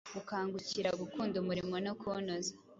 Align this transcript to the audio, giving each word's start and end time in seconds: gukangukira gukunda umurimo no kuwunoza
gukangukira 0.15 0.89
gukunda 1.01 1.35
umurimo 1.43 1.75
no 1.85 1.93
kuwunoza 1.99 2.51